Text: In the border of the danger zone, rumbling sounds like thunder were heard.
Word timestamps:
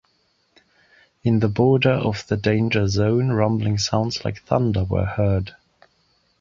In 1.21 1.41
the 1.41 1.47
border 1.47 1.91
of 1.91 2.25
the 2.27 2.35
danger 2.35 2.87
zone, 2.87 3.29
rumbling 3.29 3.77
sounds 3.77 4.25
like 4.25 4.41
thunder 4.41 4.83
were 4.83 5.05
heard. 5.05 5.55